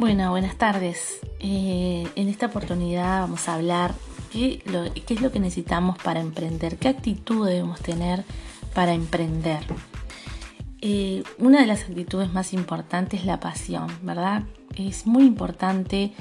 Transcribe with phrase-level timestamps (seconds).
[0.00, 1.20] Bueno, buenas tardes.
[1.40, 3.92] Eh, en esta oportunidad vamos a hablar
[4.32, 4.62] qué,
[5.06, 8.24] qué es lo que necesitamos para emprender, qué actitud debemos tener
[8.72, 9.62] para emprender.
[10.80, 14.44] Eh, una de las actitudes más importantes es la pasión, ¿verdad?
[14.74, 16.14] Es muy importante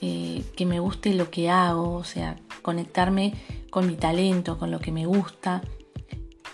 [0.00, 3.34] eh, que me guste lo que hago, o sea, conectarme
[3.68, 5.60] con mi talento, con lo que me gusta.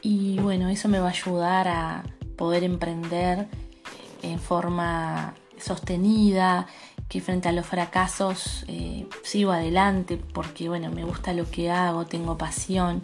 [0.00, 2.02] Y bueno, eso me va a ayudar a
[2.36, 3.46] poder emprender
[4.24, 6.66] en forma sostenida,
[7.08, 12.06] que frente a los fracasos eh, sigo adelante porque bueno, me gusta lo que hago,
[12.06, 13.02] tengo pasión.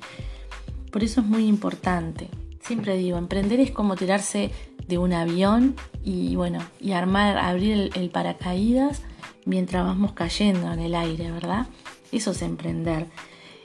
[0.90, 2.28] Por eso es muy importante.
[2.60, 4.50] Siempre digo, emprender es como tirarse
[4.86, 9.02] de un avión y bueno, y armar, abrir el, paracaídas
[9.44, 11.66] mientras vamos cayendo en el aire, ¿verdad?
[12.10, 13.06] Eso es emprender.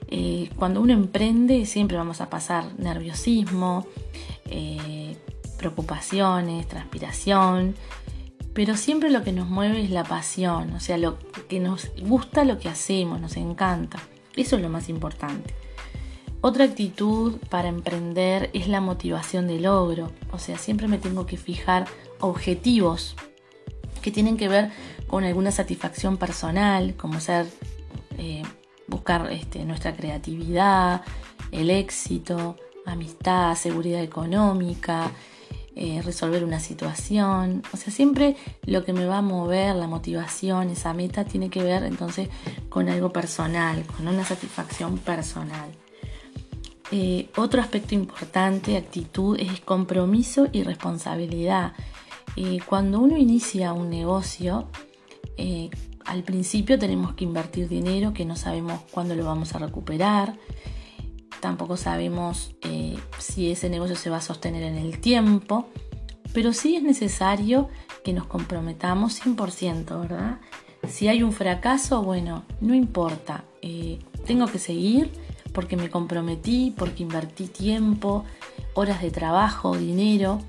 [0.09, 3.87] Eh, cuando uno emprende siempre vamos a pasar nerviosismo,
[4.45, 5.15] eh,
[5.57, 7.75] preocupaciones, transpiración,
[8.53, 12.43] pero siempre lo que nos mueve es la pasión, o sea, lo que nos gusta
[12.43, 13.99] lo que hacemos, nos encanta.
[14.35, 15.53] Eso es lo más importante.
[16.41, 21.37] Otra actitud para emprender es la motivación de logro, o sea, siempre me tengo que
[21.37, 21.85] fijar
[22.19, 23.15] objetivos
[24.01, 24.71] que tienen que ver
[25.07, 27.47] con alguna satisfacción personal, como ser
[28.17, 28.43] eh,
[28.87, 31.01] buscar este, nuestra creatividad,
[31.51, 35.11] el éxito, amistad, seguridad económica,
[35.75, 37.63] eh, resolver una situación.
[37.73, 38.35] O sea, siempre
[38.65, 42.29] lo que me va a mover, la motivación, esa meta, tiene que ver entonces
[42.69, 45.71] con algo personal, con una satisfacción personal.
[46.91, 51.73] Eh, otro aspecto importante, actitud, es compromiso y responsabilidad.
[52.35, 54.69] Eh, cuando uno inicia un negocio,
[56.05, 60.35] al principio tenemos que invertir dinero que no sabemos cuándo lo vamos a recuperar
[61.43, 65.67] tampoco sabemos eh, si ese negocio se va a sostener en el tiempo,
[66.33, 67.67] pero sí es necesario
[68.05, 70.39] que nos comprometamos 100%, ¿verdad?
[70.87, 75.11] Si hay un fracaso, bueno, no importa, eh, tengo que seguir
[75.51, 78.23] porque me comprometí, porque invertí tiempo,
[78.73, 80.39] horas de trabajo, dinero.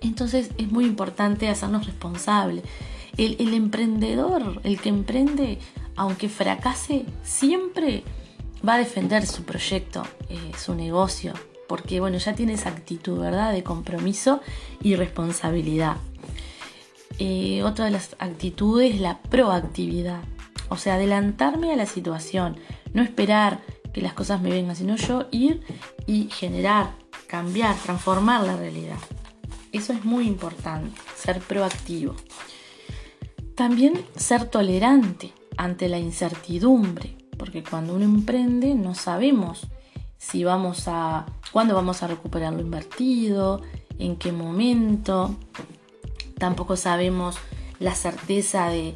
[0.00, 2.64] Entonces es muy importante hacernos responsables.
[3.18, 5.58] El, el emprendedor, el que emprende,
[5.96, 8.04] aunque fracase, siempre
[8.66, 11.32] va a defender su proyecto, eh, su negocio,
[11.68, 14.40] porque bueno, ya tiene esa actitud, ¿verdad?, de compromiso
[14.82, 15.96] y responsabilidad.
[17.18, 20.22] Eh, otra de las actitudes es la proactividad,
[20.68, 22.56] o sea, adelantarme a la situación,
[22.92, 23.60] no esperar
[23.92, 25.62] que las cosas me vengan, sino yo ir
[26.06, 26.92] y generar,
[27.26, 28.98] cambiar, transformar la realidad.
[29.72, 32.14] Eso es muy importante, ser proactivo.
[33.54, 39.66] También ser tolerante ante la incertidumbre porque cuando uno emprende no sabemos
[40.16, 43.60] si vamos a, cuándo vamos a recuperar lo invertido,
[43.98, 45.34] en qué momento,
[46.38, 47.38] tampoco sabemos
[47.80, 48.94] la certeza de,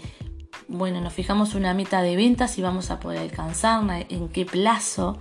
[0.69, 5.19] bueno, nos fijamos una meta de ventas y vamos a poder alcanzarla, en qué plazo.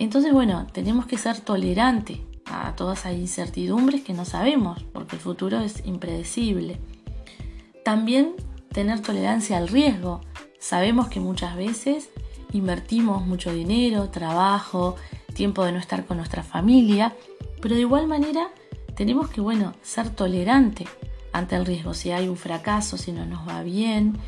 [0.00, 5.22] Entonces, bueno, tenemos que ser tolerantes a todas esas incertidumbres que no sabemos, porque el
[5.22, 6.80] futuro es impredecible.
[7.84, 8.34] También
[8.72, 10.20] tener tolerancia al riesgo.
[10.58, 12.10] Sabemos que muchas veces
[12.52, 14.96] invertimos mucho dinero, trabajo,
[15.34, 17.14] tiempo de no estar con nuestra familia,
[17.60, 18.50] pero de igual manera
[18.94, 20.86] tenemos que, bueno, ser tolerante
[21.32, 21.94] ante el riesgo.
[21.94, 24.18] Si hay un fracaso, si no nos va bien,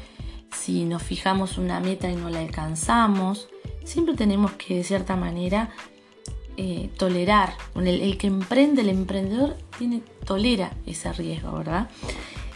[0.52, 3.48] si nos fijamos una meta y no la alcanzamos,
[3.84, 5.70] siempre tenemos que, de cierta manera,
[6.56, 7.54] eh, tolerar.
[7.74, 11.88] El, el, que emprende, el emprendedor, tiene, tolera ese riesgo, ¿verdad?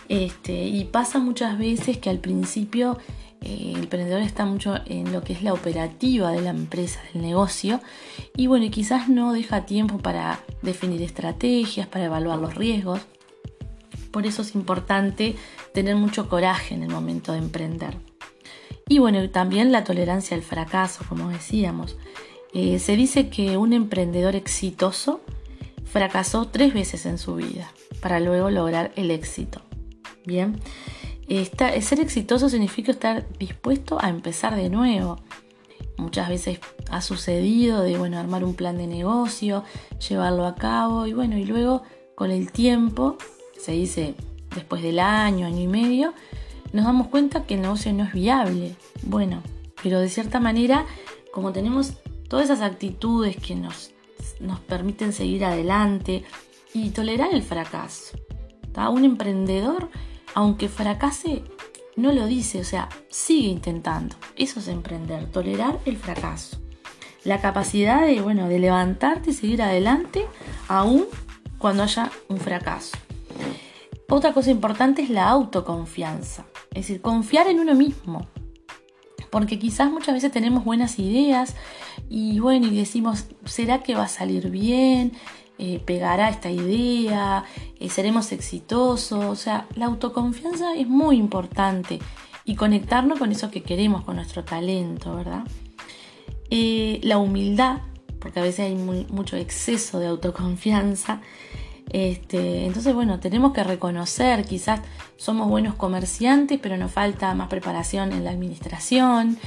[0.08, 2.98] Este, y pasa muchas veces que al principio
[3.46, 7.80] el emprendedor está mucho en lo que es la operativa de la empresa, del negocio,
[8.36, 13.00] y bueno, quizás no deja tiempo para definir estrategias, para evaluar los riesgos.
[14.10, 15.36] Por eso es importante
[15.72, 17.96] tener mucho coraje en el momento de emprender.
[18.88, 21.96] Y bueno, también la tolerancia al fracaso, como decíamos.
[22.54, 25.20] Eh, se dice que un emprendedor exitoso
[25.84, 29.62] fracasó tres veces en su vida para luego lograr el éxito.
[30.24, 30.58] Bien,
[31.28, 35.18] ser exitoso significa estar dispuesto a empezar de nuevo.
[35.96, 39.64] Muchas veces ha sucedido de bueno, armar un plan de negocio,
[40.08, 41.82] llevarlo a cabo y bueno, y luego
[42.14, 43.16] con el tiempo,
[43.58, 44.14] se dice
[44.54, 46.14] después del año, año y medio,
[46.72, 48.76] nos damos cuenta que el negocio no es viable.
[49.02, 49.42] Bueno,
[49.82, 50.84] pero de cierta manera,
[51.32, 51.94] como tenemos
[52.28, 53.92] todas esas actitudes que nos,
[54.40, 56.24] nos permiten seguir adelante
[56.74, 58.18] y tolerar el fracaso.
[58.90, 59.88] Un emprendedor
[60.36, 61.42] aunque fracase,
[61.96, 64.16] no lo dice, o sea, sigue intentando.
[64.36, 66.58] Eso es emprender, tolerar el fracaso.
[67.24, 70.26] La capacidad de, bueno, de levantarte y seguir adelante
[70.68, 71.06] aún
[71.56, 72.98] cuando haya un fracaso.
[74.10, 76.44] Otra cosa importante es la autoconfianza.
[76.68, 78.26] Es decir, confiar en uno mismo.
[79.30, 81.54] Porque quizás muchas veces tenemos buenas ideas
[82.10, 85.12] y bueno, y decimos, ¿será que va a salir bien?
[85.58, 87.44] Eh, ¿Pegará esta idea?
[87.80, 89.24] Eh, ¿Seremos exitosos?
[89.24, 91.98] O sea, la autoconfianza es muy importante
[92.44, 95.44] y conectarnos con eso que queremos, con nuestro talento, ¿verdad?
[96.50, 97.78] Eh, la humildad,
[98.20, 101.22] porque a veces hay mucho exceso de autoconfianza.
[101.90, 104.80] Este, entonces, bueno, tenemos que reconocer, quizás
[105.16, 109.38] somos buenos comerciantes, pero nos falta más preparación en la administración,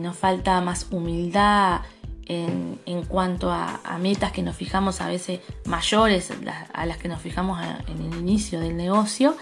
[0.00, 1.80] nos falta más humildad
[2.26, 6.32] en, cuanto a, metas que nos fijamos a veces mayores
[6.72, 9.36] a las que nos fijamos en el inicio del negocio.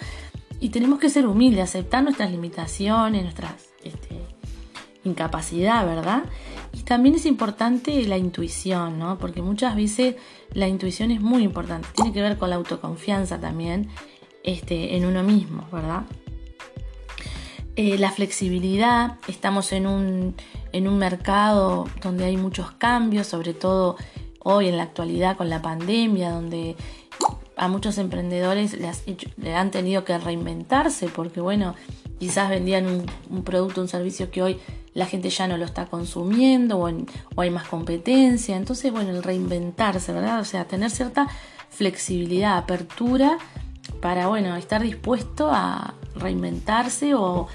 [0.61, 3.52] Y tenemos que ser humildes, aceptar nuestras limitaciones, nuestras
[3.82, 4.20] este,
[5.05, 6.23] incapacidad, ¿verdad?
[6.73, 9.19] Y también es importante la intuición, ¿no?
[9.19, 10.17] Porque muchas veces
[10.52, 13.88] la intuición es muy importante, tiene que ver con la autoconfianza también
[14.44, 16.05] este, en uno mismo, ¿verdad?
[17.75, 20.34] Eh, la flexibilidad, estamos en un,
[20.73, 23.97] en un mercado donde hay muchos cambios, sobre todo
[24.41, 26.77] hoy en la actualidad con la pandemia, donde
[27.57, 28.77] a muchos emprendedores
[29.37, 31.75] le han tenido que reinventarse porque, bueno,
[32.19, 34.61] quizás vendían un, un, producto, un servicio que hoy
[34.95, 36.91] la gente ya no lo está consumiendo o,
[37.35, 38.57] o, hay más competencia.
[38.57, 40.41] Entonces, bueno, el reinventarse, ¿verdad?
[40.41, 41.29] O sea, tener cierta
[41.69, 43.39] flexibilidad, apertura
[44.01, 47.49] para, bueno, estar dispuesto a reinventarse o,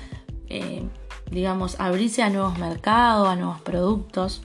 [0.50, 0.84] eh,
[1.31, 4.41] digamos, abrirse a nuevos mercados, a nuevos productos.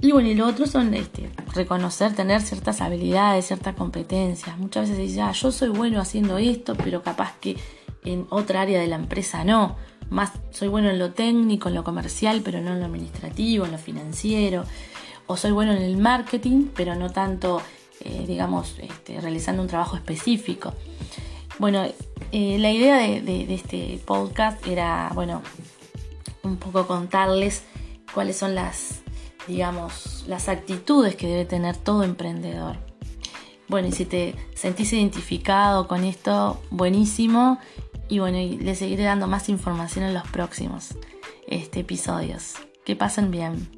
[0.00, 4.56] Y bueno, y lo otro son este, reconocer, tener ciertas habilidades, ciertas competencias.
[4.58, 7.56] Muchas veces se ah, yo soy bueno haciendo esto, pero capaz que
[8.04, 9.76] en otra área de la empresa no.
[10.08, 13.72] Más soy bueno en lo técnico, en lo comercial, pero no en lo administrativo, en
[13.72, 14.64] lo financiero.
[15.26, 17.60] O soy bueno en el marketing, pero no tanto,
[18.00, 20.72] eh, digamos, este, realizando un trabajo específico.
[21.58, 21.84] Bueno,
[22.30, 25.42] eh, la idea de, este podcast era, bueno,
[26.48, 27.62] un poco contarles
[28.12, 29.00] cuáles son las,
[29.46, 32.76] digamos, las actitudes que debe tener todo emprendedor.
[33.68, 37.58] Bueno, y si te sentís identificado con esto, buenísimo.
[38.08, 40.96] Y bueno, y les seguiré dando más información en los próximos
[41.46, 42.54] este, episodios.
[42.84, 43.77] Que pasen bien.